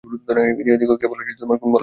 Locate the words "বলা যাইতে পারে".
1.15-1.59